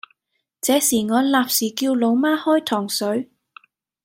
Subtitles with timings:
[0.61, 3.29] 這時我立時叫老媽開糖水